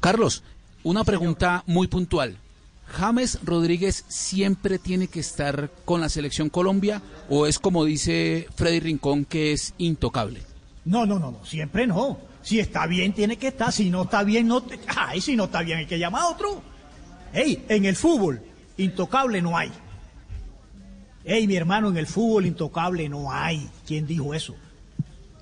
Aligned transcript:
Carlos, 0.00 0.42
una 0.82 1.04
pregunta 1.04 1.62
muy 1.66 1.86
puntual. 1.86 2.38
¿James 2.86 3.38
Rodríguez 3.44 4.04
siempre 4.08 4.78
tiene 4.78 5.08
que 5.08 5.20
estar 5.20 5.70
con 5.84 6.00
la 6.00 6.08
selección 6.08 6.48
Colombia 6.48 7.02
o 7.28 7.46
es 7.46 7.58
como 7.58 7.84
dice 7.84 8.48
Freddy 8.56 8.80
Rincón 8.80 9.26
que 9.26 9.52
es 9.52 9.74
intocable? 9.76 10.42
No, 10.86 11.04
no, 11.04 11.18
no, 11.18 11.44
siempre 11.44 11.86
no. 11.86 12.18
Si 12.42 12.58
está 12.58 12.86
bien 12.86 13.12
tiene 13.12 13.36
que 13.36 13.48
estar, 13.48 13.70
si 13.72 13.90
no 13.90 14.04
está 14.04 14.24
bien 14.24 14.48
no, 14.48 14.62
te... 14.62 14.80
ay, 14.88 15.20
si 15.20 15.36
no 15.36 15.44
está 15.44 15.60
bien 15.62 15.78
hay 15.80 15.86
que 15.86 15.98
llamar 15.98 16.22
a 16.22 16.28
otro. 16.28 16.62
Ey, 17.34 17.64
en 17.68 17.84
el 17.84 17.94
fútbol 17.94 18.40
intocable 18.78 19.42
no 19.42 19.56
hay. 19.56 19.70
Ey, 21.24 21.46
mi 21.46 21.56
hermano, 21.56 21.90
en 21.90 21.98
el 21.98 22.06
fútbol 22.06 22.46
intocable 22.46 23.06
no 23.08 23.30
hay. 23.30 23.68
¿Quién 23.86 24.06
dijo 24.06 24.32
eso? 24.32 24.56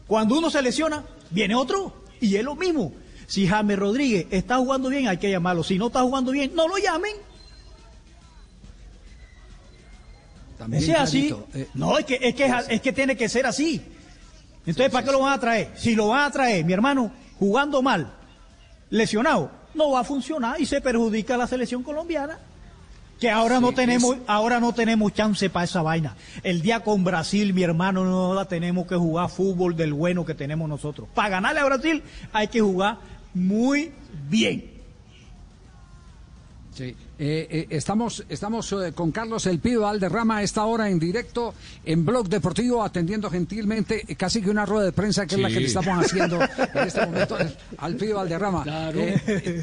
Cuando 0.09 0.37
uno 0.37 0.51
se 0.51 0.61
lesiona, 0.61 1.05
viene 1.31 1.55
otro 1.55 1.95
y 2.21 2.35
es 2.35 2.45
lo 2.45 2.57
mismo. 2.57 2.93
Si 3.29 3.47
James 3.47 3.79
Rodríguez 3.79 4.27
está 4.31 4.57
jugando 4.57 4.89
bien, 4.89 5.07
hay 5.07 5.19
que 5.19 5.31
llamarlo. 5.31 5.63
Si 5.63 5.79
no 5.79 5.89
está 5.89 6.01
jugando 6.01 6.33
bien, 6.33 6.55
no 6.55 6.67
lo 6.67 6.79
llamen. 6.79 7.13
También 10.57 10.83
es 10.83 10.99
así. 10.99 11.35
Eh, 11.53 11.69
no, 11.75 11.99
es 11.99 12.07
que, 12.07 12.19
es, 12.23 12.35
que, 12.35 12.51
es 12.71 12.81
que 12.81 12.93
tiene 12.95 13.19
que 13.19 13.29
ser 13.29 13.45
así. 13.45 13.83
Entonces, 14.65 14.91
¿para 14.91 15.05
qué 15.05 15.13
lo 15.13 15.21
van 15.21 15.35
a 15.35 15.39
traer? 15.39 15.73
Si 15.77 15.95
lo 15.95 16.09
van 16.09 16.23
a 16.23 16.31
traer, 16.31 16.65
mi 16.65 16.73
hermano, 16.73 17.13
jugando 17.39 17.83
mal, 17.83 18.15
lesionado, 18.89 19.51
no 19.75 19.91
va 19.91 20.01
a 20.01 20.05
funcionar 20.05 20.59
y 20.59 20.65
se 20.65 20.81
perjudica 20.81 21.35
a 21.35 21.39
la 21.39 21.47
selección 21.47 21.83
colombiana. 21.83 22.39
Que 23.21 23.31
ahora 23.31 23.61
no 23.61 23.73
tenemos, 23.73 24.17
ahora 24.27 24.59
no 24.59 24.73
tenemos 24.73 25.13
chance 25.13 25.51
para 25.51 25.65
esa 25.65 25.83
vaina. 25.83 26.17
El 26.45 26.63
día 26.63 26.81
con 26.81 27.05
Brasil, 27.05 27.53
mi 27.53 27.63
hermano, 27.63 28.05
no 28.05 28.33
la 28.33 28.47
tenemos 28.47 28.87
que 28.87 28.95
jugar 28.95 29.29
fútbol 29.29 29.77
del 29.77 29.93
bueno 29.93 30.25
que 30.25 30.35
tenemos 30.35 30.69
nosotros. 30.69 31.09
Para 31.15 31.29
ganarle 31.29 31.61
a 31.61 31.65
Brasil 31.65 32.03
hay 32.33 32.47
que 32.49 32.61
jugar 32.61 33.18
muy 33.39 33.91
bien. 34.29 34.79
Sí. 36.75 36.95
Eh, 37.19 37.49
eh, 37.51 37.67
estamos 37.71 38.25
estamos 38.29 38.71
eh, 38.71 38.93
con 38.95 39.11
Carlos 39.11 39.47
El 39.47 39.59
Pido 39.59 39.81
Valderrama 39.81 40.37
a 40.37 40.43
esta 40.45 40.65
hora 40.65 40.89
en 40.89 41.01
directo 41.01 41.53
en 41.85 42.07
Blog 42.07 42.29
Deportivo, 42.29 42.85
atendiendo 42.85 43.29
gentilmente 43.29 44.03
casi 44.17 44.41
que 44.41 44.49
una 44.49 44.65
rueda 44.65 44.85
de 44.85 44.93
prensa 44.93 45.27
que 45.27 45.35
es 45.35 45.41
la 45.41 45.49
que 45.49 45.59
le 45.59 45.67
estamos 45.67 46.05
haciendo 46.05 46.39
en 46.41 46.87
este 46.87 47.05
momento 47.05 47.37
al 47.79 47.97
Pido 47.97 48.19
Valderrama. 48.19 48.63
Claro. 48.63 49.01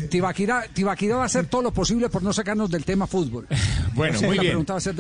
Tibaquirá, 0.10 0.66
va 0.86 1.22
a 1.22 1.26
hacer 1.26 1.46
todo 1.46 1.62
lo 1.62 1.72
posible 1.72 2.10
por 2.10 2.22
no 2.22 2.34
sacarnos 2.34 2.70
del 2.70 2.84
tema 2.84 3.08
fútbol. 3.08 3.48
Bueno, 3.96 4.22
muy 4.22 4.38
bien. 4.38 4.58
Entonces 4.60 4.94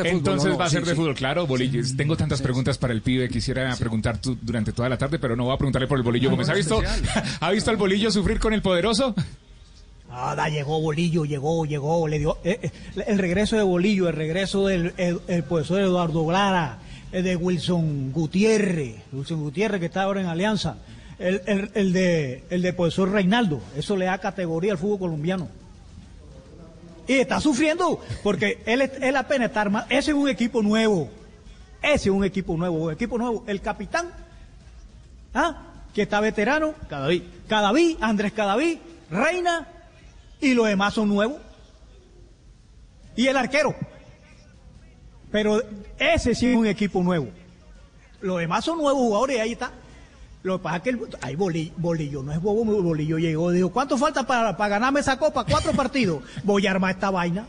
va 0.59 0.65
a 0.65 0.69
ser 0.69 0.85
de 0.85 0.95
fútbol, 0.95 1.13
claro. 1.13 1.45
Bolillos. 1.45 1.95
Tengo 1.95 2.15
tantas 2.15 2.41
preguntas 2.41 2.77
para 2.77 2.93
el 2.93 3.01
pibe, 3.01 3.29
quisiera 3.29 3.75
preguntar 3.75 4.19
durante 4.41 4.71
toda 4.71 4.89
la 4.89 4.97
tarde, 4.97 5.19
pero 5.19 5.35
no 5.35 5.43
voy 5.43 5.53
a 5.53 5.57
preguntarle 5.57 5.87
por 5.87 5.97
el 5.97 6.03
bolillo 6.03 6.31
Gómez. 6.31 6.49
¿Ha 6.49 6.53
visto, 6.53 6.81
¿Ha 7.39 7.51
visto 7.51 7.69
al 7.69 7.77
bolillo 7.77 8.09
sufrir 8.09 8.39
con 8.39 8.53
el 8.53 8.61
poderoso? 8.61 9.13
Nada, 10.09 10.47
llegó 10.47 10.79
Bolillo, 10.79 11.25
llegó, 11.25 11.65
llegó, 11.65 12.07
le 12.07 12.19
dio 12.19 12.37
eh, 12.45 12.59
eh, 12.61 12.71
el 13.05 13.17
regreso 13.17 13.57
de 13.57 13.63
Bolillo, 13.63 14.07
el 14.07 14.15
regreso 14.15 14.65
del 14.65 14.93
el, 14.95 15.43
profesor 15.43 15.81
Eduardo 15.81 16.31
Lara, 16.31 16.77
el 17.11 17.25
de 17.25 17.35
Wilson 17.35 18.13
Gutiérrez, 18.13 18.95
Wilson 19.11 19.41
Gutiérrez 19.41 19.81
que 19.81 19.87
está 19.87 20.03
ahora 20.03 20.21
en 20.21 20.27
Alianza, 20.27 20.77
el, 21.19 21.41
el, 21.73 21.91
de 21.91 22.45
el 22.49 22.61
de 22.61 22.71
profesor 22.71 23.11
Reinaldo, 23.11 23.59
eso 23.75 23.97
le 23.97 24.05
da 24.05 24.17
categoría 24.19 24.71
al 24.71 24.77
fútbol 24.77 24.99
colombiano. 24.99 25.49
Y 27.07 27.13
está 27.13 27.39
sufriendo, 27.39 27.99
porque 28.23 28.63
él, 28.65 28.81
él 28.81 29.15
apenas 29.15 29.49
está 29.49 29.61
armado, 29.61 29.85
ese 29.89 30.11
es 30.11 30.17
un 30.17 30.27
equipo 30.27 30.61
nuevo, 30.61 31.09
ese 31.81 32.09
es 32.09 32.15
un 32.15 32.23
equipo 32.23 32.57
nuevo, 32.57 32.85
un 32.85 32.93
equipo 32.93 33.17
nuevo, 33.17 33.43
el 33.47 33.61
capitán, 33.61 34.11
¿ah? 35.33 35.61
que 35.93 36.01
está 36.01 36.19
veterano, 36.19 36.73
Cadaví, 36.89 37.23
Cadaví, 37.47 37.97
Andrés 38.01 38.33
Cadaví, 38.33 38.79
Reina, 39.09 39.67
y 40.41 40.53
los 40.53 40.67
demás 40.67 40.93
son 40.93 41.09
nuevos. 41.09 41.39
Y 43.15 43.27
el 43.27 43.37
arquero. 43.37 43.73
Pero 45.31 45.61
ese 45.97 46.35
sí 46.35 46.47
es 46.47 46.55
un 46.55 46.65
equipo 46.65 47.01
nuevo. 47.01 47.29
Los 48.21 48.39
demás 48.39 48.65
son 48.65 48.77
nuevos 48.77 49.01
jugadores 49.01 49.37
y 49.37 49.39
ahí 49.39 49.51
está. 49.53 49.71
Lo 50.45 50.59
que 50.59 50.63
pasa 50.63 50.77
es 50.77 50.83
que 50.83 50.89
el, 50.91 50.99
ay, 51.21 51.35
bolillo, 51.35 52.21
no 52.21 52.31
es 52.31 52.39
bobo, 52.39 52.63
Bolillo 52.63 53.17
llegó, 53.17 53.49
dijo, 53.49 53.71
¿cuánto 53.71 53.97
falta 53.97 54.27
para, 54.27 54.55
para 54.55 54.69
ganarme 54.69 54.99
esa 54.99 55.17
copa? 55.17 55.43
Cuatro 55.43 55.71
partidos. 55.75 56.21
Voy 56.43 56.67
a 56.67 56.71
armar 56.71 56.91
esta 56.91 57.09
vaina. 57.09 57.47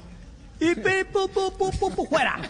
Y 0.58 0.74
pu, 0.74 1.28
pu, 1.28 1.90
pu, 1.90 2.06
fuera. 2.06 2.40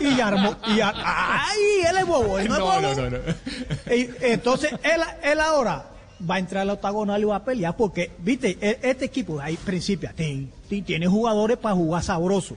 Y 0.00 0.18
armó, 0.18 0.56
y 0.68 0.80
ay, 0.80 1.58
él 1.90 1.96
es 1.98 2.06
bobo, 2.06 2.38
él 2.38 2.48
no, 2.48 2.54
es 2.54 2.60
bobo. 2.60 2.80
No, 2.80 2.94
no, 2.94 3.10
no. 3.10 3.94
Y, 3.94 4.08
entonces, 4.22 4.72
él, 4.82 5.02
él 5.22 5.40
ahora, 5.40 5.84
va 6.18 6.36
a 6.36 6.38
entrar 6.38 6.62
al 6.62 6.70
octagonal 6.70 7.20
y 7.20 7.24
va 7.24 7.36
a 7.36 7.44
pelear 7.44 7.76
porque, 7.76 8.12
viste, 8.18 8.56
e, 8.58 8.78
este 8.82 9.04
equipo, 9.04 9.38
ahí 9.38 9.58
principio, 9.58 10.08
tiene 10.16 11.06
jugadores 11.06 11.58
para 11.58 11.74
jugar 11.74 12.02
sabroso. 12.02 12.56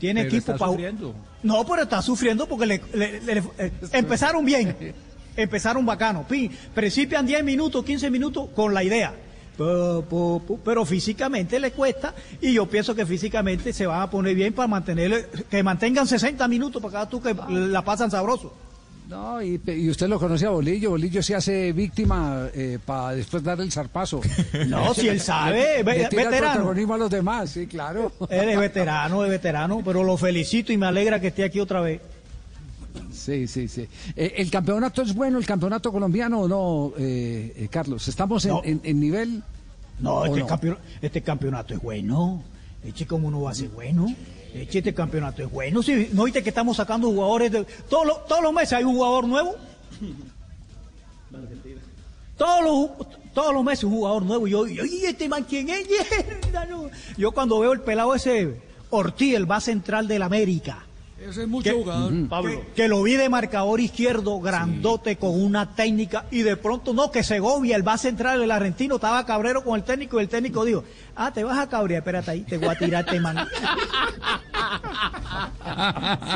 Tiene 0.00 0.22
equipo 0.22 0.56
para 0.56 0.92
No, 1.44 1.64
pero 1.64 1.82
está 1.84 2.02
sufriendo 2.02 2.48
porque 2.48 2.66
le, 2.66 2.80
empezaron 3.92 4.44
bien. 4.44 4.76
Empezaron 5.36 5.84
bacano. 5.84 6.26
Principian 6.74 7.26
10 7.26 7.44
minutos, 7.44 7.84
15 7.84 8.10
minutos 8.10 8.48
con 8.54 8.74
la 8.74 8.82
idea. 8.82 9.14
Pero, 9.56 10.84
físicamente 10.84 11.58
le 11.58 11.70
cuesta 11.70 12.14
y 12.40 12.52
yo 12.52 12.66
pienso 12.66 12.94
que 12.94 13.06
físicamente 13.06 13.72
se 13.72 13.86
van 13.86 14.02
a 14.02 14.10
poner 14.10 14.34
bien 14.34 14.52
para 14.52 14.68
mantener, 14.68 15.30
que 15.50 15.62
mantengan 15.62 16.06
60 16.06 16.46
minutos 16.48 16.82
para 16.82 16.92
cada 16.92 17.08
tú 17.08 17.22
que 17.22 17.34
la 17.48 17.82
pasan 17.82 18.10
sabroso. 18.10 18.52
No, 19.08 19.40
y, 19.40 19.60
usted 19.88 20.08
lo 20.08 20.18
conoce 20.18 20.46
a 20.46 20.50
Bolillo. 20.50 20.90
Bolillo 20.90 21.22
se 21.22 21.36
hace 21.36 21.72
víctima 21.72 22.48
eh, 22.52 22.78
para 22.84 23.12
después 23.12 23.42
dar 23.42 23.60
el 23.60 23.70
zarpazo. 23.70 24.20
No, 24.66 24.92
si 24.94 25.08
él 25.08 25.20
sabe, 25.20 25.82
veterano. 25.82 26.72
El 26.72 26.90
a 26.90 26.96
los 26.96 27.10
demás, 27.10 27.50
sí, 27.50 27.66
claro. 27.66 28.10
Él 28.28 28.48
es 28.48 28.58
veterano, 28.58 29.24
es 29.24 29.30
veterano, 29.30 29.80
pero 29.84 30.02
lo 30.02 30.16
felicito 30.16 30.72
y 30.72 30.76
me 30.76 30.86
alegra 30.86 31.20
que 31.20 31.28
esté 31.28 31.44
aquí 31.44 31.60
otra 31.60 31.80
vez. 31.80 32.00
Sí, 33.26 33.48
sí, 33.48 33.66
sí. 33.66 33.88
Eh, 34.14 34.34
¿El 34.36 34.52
campeonato 34.52 35.02
es 35.02 35.12
bueno, 35.12 35.38
el 35.38 35.46
campeonato 35.46 35.90
colombiano 35.90 36.42
o 36.42 36.48
no, 36.48 36.92
eh, 36.96 37.66
Carlos? 37.72 38.06
¿Estamos 38.06 38.44
en, 38.44 39.00
nivel? 39.00 39.42
No, 39.98 40.24
este, 40.24 40.46
Campeonato, 40.46 40.82
este 41.02 41.22
campeonato 41.22 41.74
es 41.74 41.82
bueno. 41.82 42.44
Eche, 42.84 43.04
como 43.04 43.26
uno 43.26 43.42
va 43.42 43.50
a 43.50 43.54
ser 43.54 43.70
bueno? 43.70 44.06
este 44.54 44.94
campeonato 44.94 45.42
es 45.42 45.50
bueno. 45.50 45.82
si 45.82 46.08
¿No 46.12 46.22
viste 46.22 46.40
que 46.40 46.50
estamos 46.50 46.76
sacando 46.76 47.08
jugadores? 47.08 47.50
De, 47.50 47.64
todos, 47.90 48.06
los, 48.06 48.26
todos 48.26 48.42
los 48.44 48.52
meses 48.52 48.74
hay 48.74 48.84
un 48.84 48.94
jugador 48.94 49.26
nuevo. 49.26 49.56
Todos 52.38 52.64
los, 52.64 53.08
todos 53.34 53.52
los 53.52 53.64
meses 53.64 53.82
un 53.84 53.90
jugador 53.90 54.22
nuevo. 54.22 54.46
Y 54.46 54.52
yo, 54.52 54.66
¿y 54.68 55.04
este 55.04 55.28
man 55.28 55.44
quién 55.48 55.68
es? 55.68 55.88
Yo 57.18 57.32
cuando 57.32 57.58
veo 57.58 57.72
el 57.72 57.80
pelado 57.80 58.14
ese, 58.14 58.60
Ortiz, 58.90 59.34
el 59.34 59.46
base 59.46 59.72
central 59.72 60.06
del 60.06 60.22
América. 60.22 60.86
Ese 61.18 61.42
es 61.42 61.48
mucho 61.48 61.72
jugador, 61.72 62.12
Pablo. 62.28 62.62
Que, 62.74 62.88
lo 62.88 63.02
vi 63.02 63.16
de 63.16 63.30
marcador 63.30 63.80
izquierdo, 63.80 64.38
grandote, 64.38 65.16
con 65.16 65.40
una 65.40 65.74
técnica, 65.74 66.26
y 66.30 66.42
de 66.42 66.56
pronto 66.56 66.92
no, 66.92 67.10
que 67.10 67.22
Segovia, 67.22 67.74
el 67.74 67.82
base 67.82 68.08
central 68.08 68.38
del 68.40 68.50
argentino, 68.50 68.96
estaba 68.96 69.24
cabrero 69.24 69.64
con 69.64 69.76
el 69.76 69.82
técnico, 69.82 70.20
y 70.20 70.24
el 70.24 70.28
técnico 70.28 70.64
dijo, 70.66 70.84
ah, 71.14 71.32
te 71.32 71.42
vas 71.42 71.58
a 71.58 71.68
cabrear, 71.68 72.00
espérate 72.00 72.30
ahí, 72.30 72.42
te 72.42 72.58
voy 72.58 72.68
a 72.68 72.74
tirar 72.74 73.04
este 73.06 73.18
man. 73.20 73.48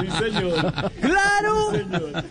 Sí, 0.01 0.07
señor. 0.19 0.73
Claro, 1.01 1.73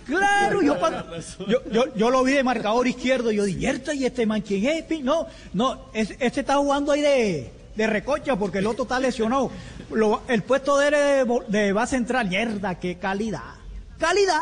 claro. 0.06 0.62
Yo, 0.62 1.64
yo, 1.72 1.96
yo, 1.96 2.10
lo 2.10 2.24
vi 2.24 2.34
de 2.34 2.44
marcador 2.44 2.88
izquierdo, 2.88 3.32
y 3.32 3.36
yo 3.36 3.46
dije, 3.46 3.82
¿y 3.94 4.06
este 4.06 4.26
man 4.26 4.42
quién 4.42 4.66
es? 4.66 5.04
No, 5.04 5.28
no, 5.54 5.86
este 5.94 6.40
está 6.40 6.58
jugando 6.58 6.92
ahí 6.94 7.02
de, 7.02 7.59
de 7.80 7.88
recocha 7.88 8.36
porque 8.36 8.58
el 8.58 8.68
otro 8.68 8.84
está 8.84 9.00
lesionado 9.00 9.52
el 10.28 10.44
puesto 10.44 10.78
de, 10.78 10.92
de, 10.92 11.26
de 11.48 11.72
base 11.72 11.96
central, 11.96 12.28
mierda, 12.28 12.76
qué 12.76 12.98
calidad. 12.98 13.56
Calidad. 13.98 14.42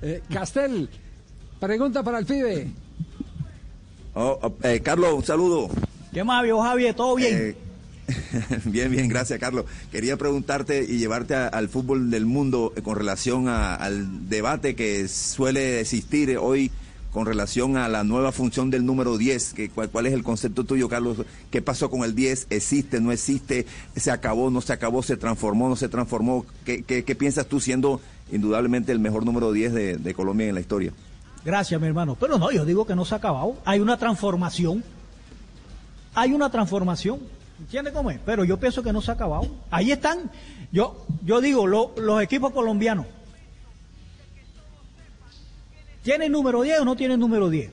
eh, 0.00 0.22
Castel, 0.32 0.88
pregunta 1.60 2.02
para 2.02 2.20
el 2.20 2.24
pibe. 2.24 2.68
Oh, 4.14 4.38
oh 4.40 4.54
eh, 4.62 4.80
Carlos, 4.80 5.12
un 5.12 5.24
saludo. 5.24 5.68
¿Qué 6.10 6.24
más, 6.24 6.42
viejo 6.42 6.62
Javier? 6.62 6.94
¿Todo 6.94 7.16
bien? 7.16 7.36
Eh, 7.36 7.56
bien, 8.64 8.90
bien, 8.90 9.08
gracias, 9.08 9.38
Carlos. 9.38 9.66
Quería 9.92 10.16
preguntarte 10.16 10.82
y 10.84 10.96
llevarte 10.96 11.34
al 11.34 11.68
fútbol 11.68 12.10
del 12.10 12.24
mundo 12.24 12.72
con 12.82 12.96
relación 12.96 13.48
al 13.48 14.30
debate 14.30 14.74
que 14.74 15.06
suele 15.06 15.80
existir 15.80 16.38
hoy 16.38 16.70
con 17.12 17.26
relación 17.26 17.76
a 17.76 17.88
la 17.88 18.04
nueva 18.04 18.32
función 18.32 18.70
del 18.70 18.84
número 18.84 19.16
10, 19.16 19.54
que, 19.54 19.70
cuál, 19.70 20.06
es 20.06 20.12
el 20.12 20.22
concepto 20.22 20.64
tuyo, 20.64 20.88
Carlos? 20.88 21.18
¿Qué 21.50 21.62
pasó 21.62 21.90
con 21.90 22.04
el 22.04 22.14
10? 22.14 22.48
¿Existe, 22.50 23.00
no 23.00 23.12
existe? 23.12 23.66
¿Se 23.96 24.10
acabó, 24.10 24.50
no 24.50 24.60
se 24.60 24.72
acabó? 24.72 25.02
¿Se 25.02 25.16
transformó, 25.16 25.68
no 25.68 25.76
se 25.76 25.88
transformó? 25.88 26.44
¿Qué, 26.64 27.16
piensas 27.18 27.46
tú 27.46 27.60
siendo 27.60 28.00
indudablemente 28.30 28.92
el 28.92 28.98
mejor 28.98 29.24
número 29.24 29.52
10 29.52 29.72
de, 29.72 29.96
de 29.96 30.14
Colombia 30.14 30.48
en 30.48 30.54
la 30.54 30.60
historia? 30.60 30.92
Gracias, 31.44 31.80
mi 31.80 31.86
hermano. 31.86 32.16
Pero 32.18 32.38
no, 32.38 32.50
yo 32.50 32.64
digo 32.64 32.86
que 32.86 32.94
no 32.94 33.04
se 33.04 33.14
ha 33.14 33.18
acabado. 33.18 33.56
Hay 33.64 33.80
una 33.80 33.96
transformación. 33.96 34.84
Hay 36.14 36.32
una 36.32 36.50
transformación. 36.50 37.20
¿Entiendes 37.58 37.94
cómo 37.94 38.10
es? 38.10 38.20
Pero 38.24 38.44
yo 38.44 38.58
pienso 38.58 38.82
que 38.82 38.92
no 38.92 39.00
se 39.00 39.10
ha 39.10 39.14
acabado. 39.14 39.46
Ahí 39.70 39.90
están. 39.90 40.30
Yo, 40.70 41.06
yo 41.24 41.40
digo, 41.40 41.66
los 41.66 42.22
equipos 42.22 42.52
colombianos 42.52 43.06
¿Tiene 46.08 46.30
número 46.30 46.62
10 46.62 46.80
o 46.80 46.84
no 46.86 46.96
tiene 46.96 47.18
número 47.18 47.50
10? 47.50 47.70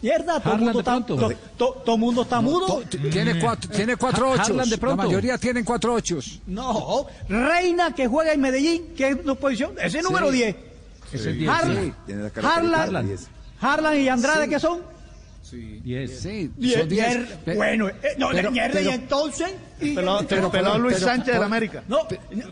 Mierda, 0.00 0.38
todo 0.38 0.54
el 0.54 0.60
mundo, 0.60 0.78
está, 0.78 1.04
todo 1.56 1.98
mundo 1.98 2.22
está 2.22 2.40
mudo. 2.40 2.84
tiene 3.10 3.40
cuatro, 3.40 3.68
tiene 3.68 3.96
cuatro 3.96 4.30
ochos. 4.30 4.80
La 4.80 4.94
mayoría 4.94 5.36
tienen 5.36 5.64
cuatro 5.64 5.94
ochos. 5.94 6.40
No, 6.46 7.08
Reina 7.28 7.92
que 7.92 8.06
juega 8.06 8.34
en 8.34 8.40
Medellín, 8.40 8.94
que 8.96 9.08
es 9.08 9.16
posición, 9.16 9.74
ese 9.82 9.98
es 9.98 10.04
número 10.04 10.30
10. 10.30 10.54
Es 11.12 11.26
el 11.26 11.38
10. 11.40 11.50
Harlan, 11.50 13.18
Harlan 13.60 14.00
y 14.00 14.08
Andrade, 14.08 14.48
¿qué 14.48 14.60
son? 14.60 14.82
Sí. 15.50 15.80
Diez. 15.82 16.20
Sí, 16.20 16.50
bueno, 17.56 17.88
eh, 17.88 17.94
no, 18.18 18.28
pero, 18.30 18.52
y 18.52 18.88
entonces... 18.88 19.48
pero, 19.78 20.78
Luis 20.78 20.98
Sánchez 20.98 21.38
de 21.38 21.44
América. 21.44 21.84
No, 21.88 22.00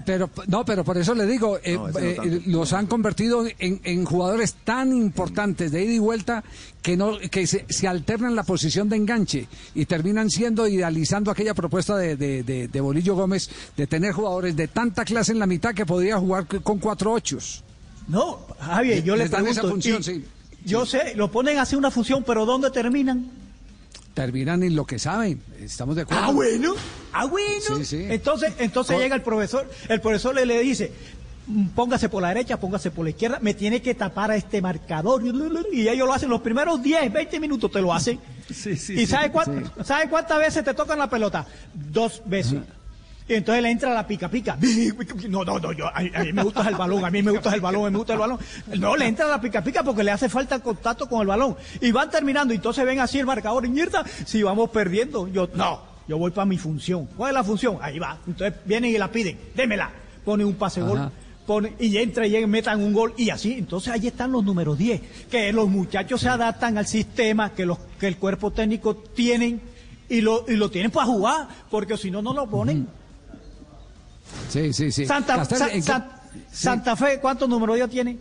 pero, 0.07 0.31
no, 0.47 0.65
pero 0.65 0.83
por 0.83 0.97
eso 0.97 1.15
le 1.15 1.27
digo, 1.27 1.59
eh, 1.59 1.79
eh, 2.01 2.43
los 2.47 2.73
han 2.73 2.87
convertido 2.87 3.45
en, 3.59 3.81
en, 3.85 4.05
jugadores 4.07 4.55
tan 4.65 4.93
importantes 4.97 5.73
de 5.73 5.85
ida 5.85 5.93
y 5.93 5.99
vuelta 5.99 6.43
que 6.81 6.97
no 6.97 7.19
que 7.19 7.47
se, 7.47 7.67
se, 7.69 7.87
alternan 7.87 8.35
la 8.35 8.45
posición 8.45 8.89
de 8.89 8.97
enganche 8.97 9.47
y 9.75 9.85
terminan 9.85 10.31
siendo 10.31 10.67
idealizando 10.67 11.31
aquella 11.31 11.53
propuesta 11.53 11.97
de, 11.99 12.17
de, 12.17 12.69
de, 12.69 12.81
Bolillo 12.81 13.15
Gómez 13.15 13.51
de 13.77 13.87
tener 13.87 14.13
jugadores 14.13 14.57
de 14.57 14.69
tanta 14.69 15.05
clase 15.05 15.33
en 15.33 15.39
la 15.39 15.47
mitad 15.47 15.75
que 15.75 15.85
podría 15.85 16.17
jugar 16.19 16.47
con 16.47 16.79
cuatro 16.79 17.13
ochos. 17.13 17.63
No, 18.09 18.47
Javier, 18.59 19.03
yo 19.03 19.17
le 19.17 19.29
pregunto... 19.29 19.51
Esa 19.51 19.69
función, 19.69 20.03
sí. 20.03 20.25
Yo 20.67 20.85
sé, 20.85 21.15
lo 21.15 21.31
ponen 21.31 21.59
a 21.59 21.63
hacer 21.63 21.79
una 21.79 21.91
función, 21.91 22.25
pero 22.25 22.45
¿dónde 22.45 22.71
terminan? 22.71 23.31
Terminan 24.15 24.63
en 24.63 24.75
lo 24.75 24.85
que 24.85 24.99
saben, 24.99 25.41
estamos 25.61 25.95
de 25.95 26.03
acuerdo. 26.03 26.25
Ah, 26.25 26.33
bueno, 26.33 26.75
ah, 27.13 27.27
bueno. 27.27 27.81
Entonces, 27.93 28.53
entonces 28.59 28.99
llega 28.99 29.15
el 29.15 29.23
profesor, 29.23 29.71
el 29.89 30.01
profesor 30.01 30.35
le, 30.35 30.45
le 30.45 30.59
dice, 30.61 30.91
mm, 31.47 31.67
póngase 31.69 32.09
por 32.09 32.23
la 32.23 32.29
derecha, 32.29 32.59
póngase 32.59 32.91
por 32.91 33.05
la 33.05 33.11
izquierda, 33.11 33.39
me 33.41 33.55
tiene 33.55 33.81
que 33.81 33.95
tapar 33.95 34.31
a 34.31 34.37
este 34.37 34.61
marcador. 34.61 35.23
Y 35.71 35.89
ellos 35.89 36.09
lo 36.09 36.15
hacen 36.15 36.31
los 36.31 36.41
primeros 36.41 36.83
10, 36.83 37.13
20 37.13 37.41
minutos, 37.41 37.71
te 37.71 37.81
lo 37.81 37.93
hacen. 37.93 38.19
Sí, 38.53 38.77
sí, 38.77 39.01
¿Y 39.01 39.07
sabe, 39.07 39.31
¿sabe 39.85 40.09
cuántas 40.09 40.39
veces 40.39 40.65
te 40.65 40.75
tocan 40.75 40.99
la 40.99 41.11
pelota? 41.11 41.47
Dos 41.75 42.23
veces. 42.25 42.61
Y 43.29 43.35
entonces 43.35 43.63
le 43.63 43.71
entra 43.71 43.93
la 43.93 44.07
pica 44.07 44.29
pica. 44.29 44.57
No, 45.29 45.45
no, 45.45 45.59
no, 45.59 45.73
yo, 45.73 45.87
a, 45.93 46.01
mí 46.01 46.33
me 46.33 46.43
gusta 46.45 46.69
el 46.69 46.77
balón, 46.77 47.05
a 47.05 47.11
mí 47.11 47.23
me 47.23 47.33
gusta 47.33 47.55
el 47.55 47.61
balón, 47.61 47.91
me 47.93 47.99
gusta 47.99 48.13
el 48.13 48.19
balón. 48.21 48.39
No, 48.79 48.97
le 48.97 49.07
entra 49.07 49.27
la 49.27 49.41
pica 49.41 49.63
pica 49.63 49.83
porque 49.83 50.05
le 50.05 50.13
hace 50.13 50.29
falta 50.29 50.55
el 50.55 50.63
contacto 50.63 51.09
con 51.09 51.21
el 51.23 51.27
balón. 51.27 51.57
Y 51.81 51.91
van 51.91 52.11
terminando, 52.11 52.55
y 52.55 52.57
entonces 52.57 52.85
ven 52.85 53.01
así 53.01 53.19
el 53.19 53.27
marcador 53.27 53.67
y 53.67 53.69
mierda, 53.69 54.05
si 54.25 54.43
vamos 54.43 54.71
perdiendo. 54.71 55.27
Yo, 55.29 55.49
no, 55.55 55.81
yo 56.07 56.19
voy 56.19 56.31
para 56.31 56.47
mi 56.47 56.59
función. 56.59 57.07
¿Cuál 57.17 57.31
es 57.31 57.35
la 57.35 57.45
función? 57.45 57.79
Ahí 57.81 57.99
va. 57.99 58.19
Entonces 58.27 58.59
vienen 58.65 58.95
y 58.95 58.99
la 58.99 59.11
piden, 59.11 59.39
démela. 59.55 59.91
Pone 60.25 60.45
un 60.45 60.55
pase 60.55 60.81
gol. 60.83 61.11
Pone, 61.47 61.75
y 61.79 61.97
entra 61.97 62.27
y 62.27 62.47
metan 62.47 62.83
un 62.83 62.93
gol 62.93 63.15
y 63.17 63.31
así. 63.31 63.55
Entonces 63.55 63.93
ahí 63.93 64.07
están 64.07 64.31
los 64.31 64.45
números 64.45 64.79
10, 64.79 65.01
que 65.31 65.53
los 65.53 65.69
muchachos 65.69 66.21
se 66.21 66.29
adaptan 66.29 66.79
al 66.79 66.87
sistema 66.87 67.53
que, 67.53 67.67
los, 67.67 67.79
que 67.99 68.07
el 68.07 68.19
cuerpo 68.19 68.53
técnico 68.53 68.95
tienen 68.97 69.61
y 70.09 70.21
lo, 70.21 70.45
y 70.47 70.55
lo 70.55 70.71
tienen 70.71 70.91
para 70.93 71.07
jugar, 71.07 71.49
porque 71.71 71.97
si 71.97 72.11
no, 72.11 72.23
no 72.23 72.33
lo 72.33 72.47
ponen. 72.49 72.87
Sí, 74.57 74.73
sí, 74.73 74.93
sí. 74.93 75.07
Santa, 75.07 75.45
Santa 76.51 76.97
Fe, 76.97 77.19
¿cuántos 77.21 77.49
números 77.49 77.79
ya 77.79 77.89
tiene? 77.89 78.17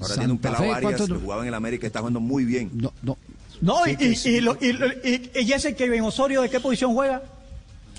Ahora 0.00 0.14
tiene 0.16 0.32
un 0.32 0.38
pelado 0.38 0.74
Arias 0.74 1.02
que 1.02 1.14
jugaba 1.14 1.42
en 1.42 1.48
el 1.48 1.54
América 1.54 1.86
y 1.86 1.88
está 1.88 2.00
jugando 2.00 2.20
muy 2.20 2.44
bien. 2.44 2.70
No, 2.74 2.92
no. 3.02 3.16
No, 3.60 3.86
y, 3.86 3.96
y, 4.00 4.38
y, 5.04 5.30
y, 5.34 5.52
ese 5.52 5.74
que 5.74 5.84
en 5.84 6.02
Osorio, 6.02 6.42
¿de 6.42 6.48
qué 6.48 6.60
posición 6.60 6.94
juega? 6.94 7.22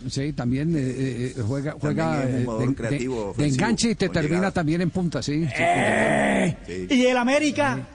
Sí, 0.10 0.32
también 0.32 0.74
eh, 0.74 0.80
eh, 0.80 1.34
eh 1.38 1.42
juega, 1.46 1.76
juega 1.80 2.26
de, 2.26 2.46
de, 2.46 3.34
de, 3.38 3.48
enganche 3.48 3.92
y 3.92 3.96
te 3.96 4.08
termina 4.08 4.52
también 4.52 4.80
en 4.82 4.90
punta, 4.90 5.22
sí. 5.22 5.46
Eh, 5.58 6.88
¿Y 6.90 7.06
el 7.06 7.18
América? 7.18 7.86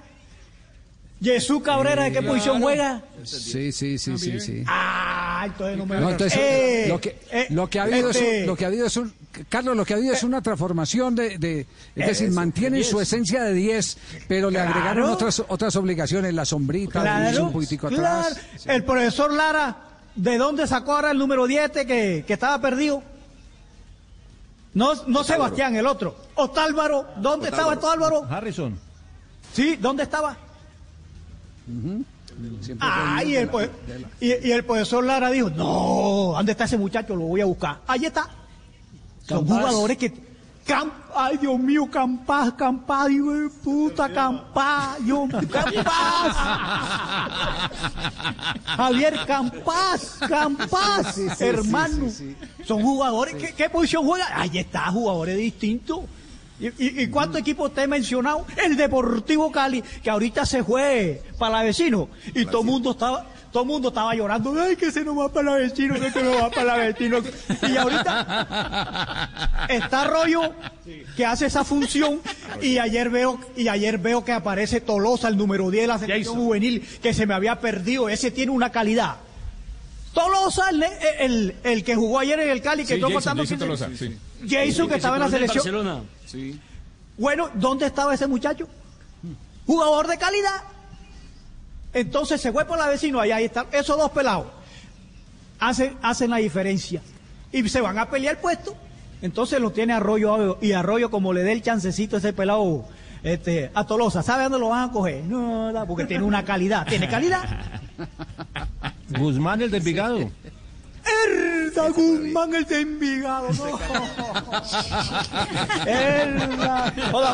Jesús 1.22 1.62
Cabrera, 1.62 2.04
¿de 2.04 2.12
qué 2.12 2.22
posición 2.22 2.60
juega? 2.60 3.02
Sí, 3.22 3.72
sí, 3.72 3.96
sí, 3.98 4.18
sí, 4.18 4.40
sí. 4.40 4.62
Ah, 4.66 5.13
entonces 5.46 5.76
no 5.78 5.86
me 5.86 6.00
no, 6.00 6.10
entonces, 6.10 6.38
eh, 6.40 6.86
lo, 6.88 7.00
que, 7.00 7.20
eh, 7.30 7.46
lo 7.50 7.68
que 7.68 7.78
ha 7.80 7.84
habido 7.84 8.10
es 8.10 8.16
un, 8.16 8.22
este- 8.22 8.46
lo 8.46 8.56
que 8.56 8.64
ha 8.64 8.68
habido 8.68 8.86
es 8.86 8.96
un 8.96 9.12
Carlos, 9.48 9.76
lo 9.76 9.84
que 9.84 9.94
ha 9.94 9.96
habido 9.96 10.14
es 10.14 10.22
una 10.22 10.40
transformación 10.42 11.14
de, 11.16 11.38
de 11.38 11.66
es 11.96 12.06
decir, 12.06 12.30
mantienen 12.30 12.84
su 12.84 13.00
esencia 13.00 13.42
de 13.42 13.52
10, 13.52 13.98
pero 14.28 14.48
le 14.50 14.60
agregaron 14.60 15.10
otras 15.10 15.42
otras 15.48 15.74
obligaciones, 15.76 16.32
la 16.34 16.44
sombrita, 16.44 17.00
claro, 17.00 17.46
un 17.46 17.52
poquitico 17.52 17.88
atrás. 17.88 18.36
El 18.66 18.84
profesor 18.84 19.32
Lara, 19.32 19.76
¿de 20.14 20.38
dónde 20.38 20.66
sacó 20.68 20.92
ahora 20.94 21.10
el 21.10 21.18
número 21.18 21.46
10 21.46 21.70
que, 21.72 22.24
que 22.26 22.32
estaba 22.32 22.60
perdido? 22.60 23.02
No, 24.74 24.92
no 25.06 25.24
Sebastián, 25.24 25.76
el 25.76 25.86
otro. 25.86 26.16
Otálvaro, 26.34 27.06
¿dónde 27.16 27.48
estaba 27.48 27.72
Otálvaro? 27.74 28.24
Harrison. 28.28 28.78
Sí, 29.52 29.76
¿dónde 29.80 30.02
estaba? 30.04 30.36
Ah, 32.80 33.22
y, 33.24 33.36
el, 33.36 33.50
y, 34.20 34.50
el 34.50 34.64
profesor 34.64 35.04
Lara 35.04 35.30
dijo, 35.30 35.50
no, 35.50 36.32
¿dónde 36.34 36.52
está 36.52 36.64
ese 36.64 36.78
muchacho? 36.78 37.14
Lo 37.14 37.24
voy 37.24 37.40
a 37.40 37.44
buscar. 37.44 37.80
Ahí 37.86 38.04
está. 38.04 38.28
Son 39.26 39.46
jugadores 39.46 39.96
que... 39.96 40.12
ay, 41.14 41.38
Dios 41.38 41.58
mío, 41.58 41.88
Campaz, 41.90 42.52
Campaz, 42.54 43.08
Dios 43.08 43.52
puta, 43.62 44.12
Campaz, 44.12 45.04
Dios, 45.04 45.30
Campaz. 45.30 46.36
Javier 48.64 49.18
Campaz, 49.26 50.18
Campaz, 50.28 51.40
hermano. 51.40 52.08
Son 52.64 52.82
jugadores, 52.82 53.36
¿qué, 53.36 53.54
¿qué, 53.54 53.70
posición 53.70 54.04
juega? 54.04 54.26
Ahí 54.32 54.58
está, 54.58 54.90
jugadores 54.90 55.36
distintos. 55.36 56.00
¿Y, 56.60 57.02
y, 57.02 57.06
cuántos 57.08 57.40
equipos 57.40 57.74
te 57.74 57.82
he 57.82 57.86
mencionado? 57.88 58.46
El 58.64 58.76
Deportivo 58.76 59.50
Cali, 59.50 59.82
que 59.82 60.10
ahorita 60.10 60.46
se 60.46 60.62
fue 60.62 61.22
para 61.36 61.58
la 61.58 61.62
vecino. 61.64 62.08
Y 62.32 62.44
todo 62.46 62.60
el 62.60 62.66
mundo 62.66 62.92
estaba, 62.92 63.26
todo 63.50 63.64
mundo 63.64 63.88
estaba 63.88 64.14
llorando, 64.14 64.54
ay, 64.60 64.76
que 64.76 64.92
se 64.92 65.04
nos 65.04 65.18
va 65.18 65.32
para 65.32 65.52
la 65.52 65.56
vecino, 65.58 65.94
que 65.94 66.10
se 66.10 66.22
nos 66.22 66.40
va 66.40 66.50
para 66.50 66.64
la 66.64 66.76
vecino. 66.76 67.18
Y 67.68 67.76
ahorita 67.76 69.66
está 69.68 70.04
Rollo 70.04 70.52
que 71.16 71.26
hace 71.26 71.46
esa 71.46 71.64
función 71.64 72.20
y 72.62 72.78
ayer 72.78 73.10
veo, 73.10 73.40
y 73.56 73.68
ayer 73.68 73.98
veo 73.98 74.24
que 74.24 74.32
aparece 74.32 74.80
Tolosa, 74.80 75.28
el 75.28 75.36
número 75.36 75.70
10 75.70 75.82
de 75.82 75.88
la 75.88 75.98
selección 75.98 76.36
juvenil, 76.36 76.86
que 77.02 77.14
se 77.14 77.26
me 77.26 77.34
había 77.34 77.60
perdido. 77.60 78.08
Ese 78.08 78.30
tiene 78.30 78.52
una 78.52 78.70
calidad. 78.70 79.16
Tolosa, 80.14 80.70
el, 81.18 81.56
el, 81.64 81.84
que 81.84 81.96
jugó 81.96 82.20
ayer 82.20 82.38
en 82.38 82.50
el 82.50 82.62
Cali, 82.62 82.86
que 82.86 82.94
sí, 82.94 83.00
Jason, 83.00 83.36
Jason, 83.36 83.58
Tolosa, 83.58 83.88
sí. 83.96 84.16
Jason 84.48 84.88
que 84.88 84.94
estaba 84.94 85.16
en 85.16 85.22
la 85.22 85.28
selección. 85.28 86.06
Bueno, 87.18 87.50
¿dónde 87.54 87.86
estaba 87.86 88.14
ese 88.14 88.26
muchacho? 88.26 88.68
Jugador 89.66 90.06
de 90.06 90.16
calidad. 90.16 90.62
Entonces 91.92 92.40
se 92.40 92.52
fue 92.52 92.64
por 92.64 92.78
la 92.78 92.88
vecino, 92.88 93.20
allá 93.20 93.36
ahí 93.36 93.44
están 93.46 93.66
esos 93.72 93.96
dos 93.98 94.10
pelados. 94.12 94.46
Hacen, 95.58 95.96
hacen 96.02 96.30
la 96.30 96.36
diferencia. 96.38 97.02
Y 97.52 97.68
se 97.68 97.80
van 97.80 97.98
a 97.98 98.08
pelear 98.08 98.36
el 98.36 98.40
puesto. 98.40 98.76
Entonces 99.22 99.60
lo 99.60 99.70
tiene 99.70 99.94
Arroyo 99.94 100.58
y 100.60 100.72
Arroyo 100.72 101.10
como 101.10 101.32
le 101.32 101.42
dé 101.42 101.52
el 101.52 101.62
chancecito 101.62 102.16
a 102.16 102.18
ese 102.18 102.32
pelado 102.32 102.86
este, 103.22 103.70
a 103.74 103.84
Tolosa. 103.84 104.22
¿Sabe 104.22 104.44
dónde 104.44 104.58
lo 104.58 104.68
van 104.68 104.90
a 104.90 104.92
coger? 104.92 105.24
No, 105.24 105.72
porque 105.88 106.04
tiene 106.04 106.24
una 106.24 106.44
calidad. 106.44 106.86
¿Tiene 106.86 107.08
calidad? 107.08 107.42
Guzmán 109.18 109.62
el 109.62 109.70
de 109.70 109.78
Envigado. 109.78 110.30
Erda 111.04 111.88
Guzmán 111.90 112.54
el 112.54 112.64
de 112.64 112.80
Envigado, 112.80 113.50
no. 113.52 113.66
Erda. 115.86 116.92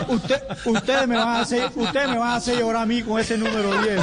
usted, 0.08 0.42
ustedes 0.64 1.08
me 1.08 1.16
van 1.16 1.28
a 1.28 1.40
hacer, 1.40 1.70
ustedes 1.74 2.08
me 2.08 2.18
van 2.18 2.30
a 2.30 2.36
hacer 2.36 2.58
llorar 2.58 2.82
a 2.82 2.86
mí 2.86 3.02
con 3.02 3.20
ese 3.20 3.38
número 3.38 3.82
10. 3.82 4.00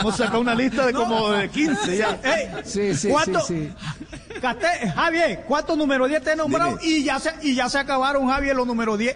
hemos, 0.00 0.16
sacado 0.16 0.40
una 0.40 0.54
lista 0.54 0.86
de 0.86 0.92
como 0.92 1.30
de 1.30 1.50
15 1.50 1.96
ya. 1.96 2.18
sí, 2.64 2.94
sí, 2.94 3.12
sí, 3.12 3.32
sí. 3.46 3.72
Javier, 4.94 5.44
¿cuántos 5.46 5.76
números 5.76 6.08
10 6.08 6.22
te 6.22 6.32
he 6.32 6.36
nombrado? 6.36 6.78
Y 6.82 7.04
ya, 7.04 7.18
se, 7.18 7.32
y 7.42 7.54
ya 7.54 7.68
se 7.68 7.78
acabaron, 7.78 8.28
Javier, 8.28 8.56
los 8.56 8.66
números 8.66 8.98
10. 8.98 9.14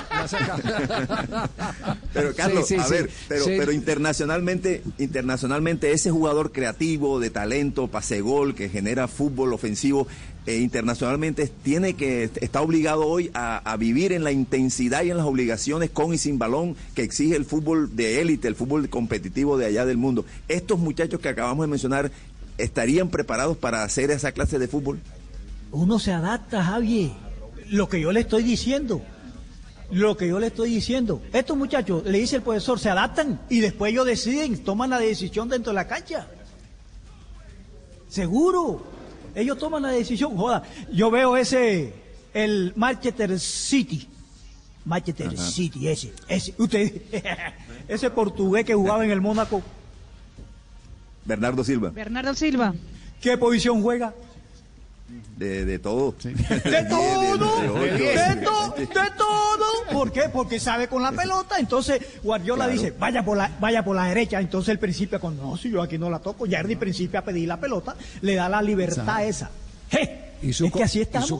pero 2.12 2.34
Carlos, 2.34 2.70
a 2.72 2.88
ver, 2.88 3.10
pero, 3.28 3.44
pero 3.46 3.72
internacionalmente, 3.72 4.82
internacionalmente 4.98 5.92
ese 5.92 6.10
jugador 6.10 6.52
creativo, 6.52 7.20
de 7.20 7.30
talento, 7.30 7.88
pase 7.88 8.20
gol, 8.20 8.54
que 8.54 8.68
genera 8.68 9.08
fútbol 9.08 9.52
ofensivo, 9.52 10.06
e 10.46 10.58
internacionalmente 10.58 11.50
tiene 11.62 11.94
que 11.94 12.30
está 12.40 12.62
obligado 12.62 13.06
hoy 13.06 13.30
a, 13.34 13.58
a, 13.58 13.76
vivir 13.76 14.12
en 14.12 14.24
la 14.24 14.32
intensidad 14.32 15.02
y 15.02 15.10
en 15.10 15.18
las 15.18 15.26
obligaciones 15.26 15.90
con 15.90 16.14
y 16.14 16.18
sin 16.18 16.38
balón 16.38 16.76
que 16.94 17.02
exige 17.02 17.36
el 17.36 17.44
fútbol 17.44 17.94
de 17.94 18.22
élite, 18.22 18.48
el 18.48 18.54
fútbol 18.54 18.88
competitivo 18.88 19.58
de 19.58 19.66
allá 19.66 19.84
del 19.84 19.98
mundo. 19.98 20.24
Estos 20.48 20.78
muchachos 20.78 21.20
que 21.20 21.28
acabamos 21.28 21.64
de 21.64 21.70
mencionar 21.70 22.10
estarían 22.62 23.08
preparados 23.08 23.56
para 23.56 23.82
hacer 23.82 24.10
esa 24.10 24.32
clase 24.32 24.58
de 24.58 24.68
fútbol? 24.68 25.00
Uno 25.72 25.98
se 25.98 26.12
adapta, 26.12 26.64
Javier. 26.64 27.10
Lo 27.68 27.88
que 27.88 28.00
yo 28.00 28.12
le 28.12 28.20
estoy 28.20 28.42
diciendo. 28.42 29.02
Lo 29.90 30.16
que 30.16 30.28
yo 30.28 30.38
le 30.38 30.48
estoy 30.48 30.70
diciendo. 30.70 31.20
Estos 31.32 31.56
muchachos, 31.56 32.04
le 32.04 32.18
dice 32.18 32.36
el 32.36 32.42
profesor, 32.42 32.78
se 32.78 32.90
adaptan 32.90 33.40
y 33.48 33.60
después 33.60 33.92
ellos 33.92 34.06
deciden, 34.06 34.58
toman 34.62 34.90
la 34.90 34.98
decisión 34.98 35.48
dentro 35.48 35.70
de 35.70 35.74
la 35.74 35.88
cancha. 35.88 36.28
Seguro. 38.08 38.84
Ellos 39.34 39.58
toman 39.58 39.82
la 39.82 39.90
decisión. 39.90 40.36
Joda, 40.36 40.62
yo 40.92 41.10
veo 41.10 41.36
ese, 41.36 41.92
el 42.34 42.72
Manchester 42.76 43.38
City. 43.38 44.08
Manchester 44.84 45.36
City, 45.36 45.88
ese, 45.88 46.12
ese, 46.26 46.54
usted, 46.58 47.02
ese 47.88 48.10
portugués 48.10 48.64
que 48.64 48.74
jugaba 48.74 49.04
en 49.04 49.10
el 49.10 49.20
Mónaco. 49.20 49.62
Bernardo 51.24 51.62
Silva. 51.62 51.90
Bernardo 51.90 52.34
Silva. 52.34 52.74
¿Qué 53.20 53.36
posición 53.36 53.82
juega? 53.82 54.14
De, 55.40 55.64
de 55.64 55.78
todo. 55.78 56.14
De 56.22 56.34
todo, 56.84 57.32
de, 57.32 57.38
todo, 58.44 58.74
de 58.76 58.86
todo. 58.86 59.66
¿Por 59.90 60.12
qué? 60.12 60.28
Porque 60.30 60.60
sabe 60.60 60.86
con 60.86 61.02
la 61.02 61.12
pelota. 61.12 61.58
Entonces 61.58 61.98
Guardiola 62.22 62.68
dice, 62.68 62.92
vaya 62.98 63.24
por 63.24 63.38
la, 63.38 63.50
vaya 63.58 63.82
por 63.82 63.96
la 63.96 64.04
derecha. 64.04 64.38
Entonces 64.38 64.68
el 64.68 64.78
principio, 64.78 65.18
cuando 65.18 65.42
no, 65.42 65.56
si 65.56 65.70
yo 65.70 65.80
aquí 65.80 65.96
no 65.96 66.10
la 66.10 66.18
toco, 66.18 66.44
ya 66.44 66.60
el 66.60 66.76
principio 66.76 67.18
a 67.18 67.22
pedir 67.22 67.48
la 67.48 67.58
pelota, 67.58 67.96
le 68.20 68.34
da 68.34 68.50
la 68.50 68.60
libertad 68.60 69.24
esa. 69.24 69.50
¿Y 70.42 70.52
su, 70.52 70.66
es 70.66 70.72
que 70.72 70.82
así 70.82 71.00
estamos. 71.00 71.32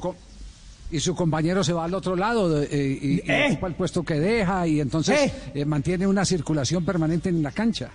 Y 0.90 0.98
su, 0.98 1.14
compañero 1.14 1.62
se 1.62 1.72
va 1.72 1.84
al 1.84 1.94
otro 1.94 2.16
lado 2.16 2.62
eh, 2.62 2.98
y, 3.00 3.30
eh. 3.30 3.48
ocupa 3.50 3.68
el 3.68 3.74
puesto 3.74 4.02
que 4.02 4.14
deja 4.14 4.66
y 4.66 4.80
entonces 4.80 5.30
eh. 5.54 5.64
mantiene 5.64 6.06
una 6.06 6.24
circulación 6.24 6.84
permanente 6.84 7.28
en 7.28 7.42
la 7.42 7.52
cancha. 7.52 7.90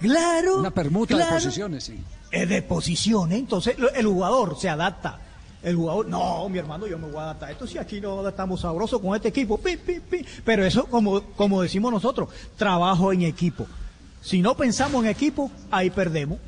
Claro. 0.00 0.58
Una 0.58 0.70
permuta 0.70 1.16
de 1.16 1.24
posiciones, 1.24 1.84
sí. 1.84 1.98
Es 2.30 2.48
de 2.48 2.62
posiciones, 2.62 3.38
entonces 3.38 3.76
el 3.94 4.06
jugador 4.06 4.56
se 4.58 4.68
adapta. 4.68 5.20
El 5.62 5.76
jugador, 5.76 6.06
no, 6.08 6.48
mi 6.48 6.58
hermano, 6.58 6.86
yo 6.86 6.98
me 6.98 7.06
voy 7.06 7.18
a 7.18 7.24
adaptar. 7.24 7.50
Esto 7.50 7.66
sí, 7.66 7.76
aquí 7.76 8.00
no 8.00 8.26
estamos 8.26 8.62
sabrosos 8.62 9.00
con 9.00 9.14
este 9.14 9.28
equipo. 9.28 9.60
Pero 10.44 10.64
eso, 10.64 10.86
como, 10.86 11.22
como 11.36 11.60
decimos 11.60 11.92
nosotros, 11.92 12.30
trabajo 12.56 13.12
en 13.12 13.22
equipo. 13.22 13.66
Si 14.22 14.40
no 14.40 14.56
pensamos 14.56 15.04
en 15.04 15.10
equipo, 15.10 15.50
ahí 15.70 15.90
perdemos. 15.90 16.38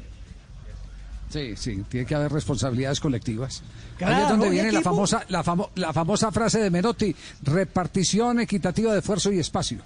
Sí, 1.28 1.56
sí, 1.56 1.82
tiene 1.88 2.06
que 2.06 2.14
haber 2.14 2.32
responsabilidades 2.32 3.00
colectivas. 3.00 3.62
Ahí 4.00 4.22
es 4.22 4.28
donde 4.28 4.50
viene 4.50 4.72
la 4.72 4.82
famosa, 4.82 5.24
la, 5.28 5.42
la 5.76 5.92
famosa 5.92 6.30
frase 6.30 6.60
de 6.60 6.70
Menotti, 6.70 7.14
repartición 7.42 8.40
equitativa 8.40 8.92
de 8.92 8.98
esfuerzo 9.00 9.30
y 9.32 9.38
espacio. 9.38 9.78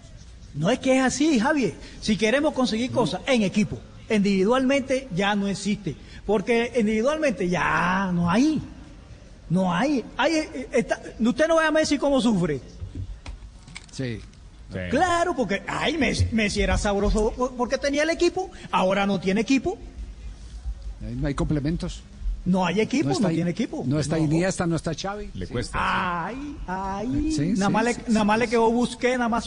No 0.57 0.71
es 0.71 0.79
que 0.79 0.97
es 0.97 1.03
así, 1.03 1.39
Javier. 1.39 1.75
Si 2.01 2.17
queremos 2.17 2.55
conseguir 2.55 2.91
cosas 2.91 3.21
en 3.27 3.43
equipo, 3.43 3.79
individualmente 4.09 5.07
ya 5.15 5.35
no 5.35 5.47
existe. 5.49 5.95
Porque 6.25 6.73
individualmente 6.77 7.49
ya 7.49 8.11
no 8.13 8.31
hay. 8.31 8.61
No 9.49 9.73
hay. 9.73 10.05
hay 10.17 10.33
eh, 10.35 10.87
usted 11.21 11.47
no 11.47 11.57
ve 11.57 11.65
a 11.65 11.71
Messi 11.71 11.99
cómo 11.99 12.21
sufre. 12.21 12.61
Sí. 13.93 14.21
Claro, 14.91 15.35
porque 15.37 15.63
ay, 15.67 15.97
Messi, 15.97 16.61
era 16.61 16.77
sabroso 16.77 17.33
porque 17.57 17.79
tenía 17.79 18.03
el 18.03 18.11
equipo, 18.11 18.51
ahora 18.71 19.07
no 19.07 19.21
tiene 19.21 19.41
equipo. 19.43 19.79
No 21.01 21.29
hay 21.29 21.35
complementos. 21.35 22.03
No 22.45 22.65
hay 22.65 22.81
equipo, 22.81 23.09
no, 23.09 23.29
tiene 23.29 23.51
equipo. 23.51 23.85
No 23.87 23.99
está 23.99 24.19
Iniesta, 24.19 24.67
no 24.67 24.77
está 24.77 24.93
Xavi. 24.95 25.31
Le 25.35 25.47
cuesta. 25.47 26.27
Ay, 26.27 26.57
ay. 26.67 27.55
nada, 27.57 27.71
más 27.71 27.85
le, 27.85 27.97
nada 28.09 28.25
más 28.25 28.39
le 28.39 28.49
quedó 28.49 28.71
Busqué, 28.71 29.17
nada 29.17 29.29
más 29.29 29.45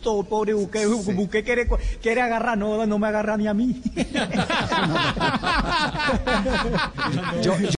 solito 0.00 0.28
pobre 0.28 0.54
Buque, 0.54 0.86
Buque 0.86 1.44
quiere, 1.44 1.68
quiere 2.02 2.22
agarrar, 2.22 2.58
no, 2.58 2.86
no 2.86 2.98
me 2.98 3.08
agarra 3.08 3.36
ni 3.36 3.46
a 3.46 3.54
mí. 3.54 3.80
yo, 7.42 7.54